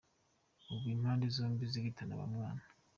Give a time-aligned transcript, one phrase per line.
[0.71, 2.63] Ubu impande zombi ziritana ba mwana.